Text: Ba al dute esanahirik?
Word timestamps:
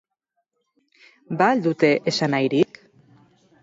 Ba 1.43 1.51
al 1.59 1.63
dute 1.69 1.93
esanahirik? 2.15 2.85